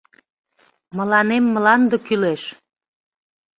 —Мыланем 0.97 1.43
мланде 1.53 1.97
кӱлеш! 2.07 2.41